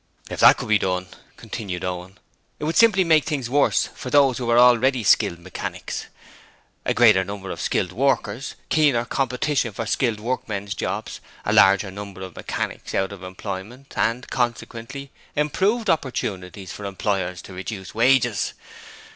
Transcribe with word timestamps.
'If 0.31 0.39
that 0.39 0.57
could 0.57 0.67
be 0.67 0.79
done,' 0.79 1.09
continued 1.37 1.83
Owen, 1.85 2.17
'it 2.57 2.63
would 2.63 2.75
simply 2.75 3.03
make 3.03 3.23
things 3.23 3.51
worse 3.51 3.85
for 3.93 4.09
those 4.09 4.39
who 4.39 4.49
are 4.49 4.57
already 4.57 5.03
skilled 5.03 5.37
mechanics. 5.37 6.07
A 6.85 6.93
greater 6.95 7.23
number 7.23 7.51
of 7.51 7.61
skilled 7.61 7.91
workers 7.91 8.55
keener 8.69 9.05
competition 9.05 9.71
for 9.73 9.85
skilled 9.85 10.19
workmen's 10.19 10.73
jobs 10.73 11.21
a 11.45 11.53
larger 11.53 11.91
number 11.91 12.21
of 12.23 12.35
mechanics 12.35 12.95
out 12.95 13.11
of 13.11 13.21
employment, 13.21 13.93
and 13.95 14.27
consequently, 14.31 15.11
improved 15.35 15.87
opportunities 15.87 16.71
for 16.71 16.85
employers 16.85 17.39
to 17.43 17.53
reduce 17.53 17.93
wages. 17.93 18.55